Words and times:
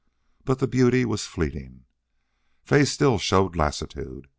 But 0.45 0.57
the 0.57 0.67
beauty 0.67 1.05
was 1.05 1.25
fleeting. 1.27 1.85
Fay 2.63 2.85
still 2.85 3.19
showed 3.19 3.55
lassitude. 3.55 4.25